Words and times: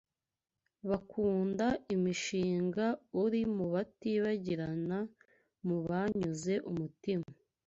bakunda 0.89 1.65
imishinga; 1.95 2.85
uri 3.23 3.41
mutibagirana 3.55 4.99
mu 5.65 5.77
banyuze 5.87 6.53
umutima 6.71 7.27